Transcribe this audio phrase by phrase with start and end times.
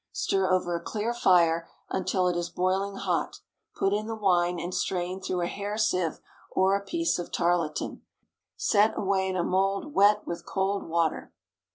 [0.11, 3.41] Stir over a clear fire until it is boiling hot;
[3.75, 8.01] put in the wine and strain through a hair sieve or a piece of tarlatan.
[8.57, 11.31] Set away in a mould wet with cold water.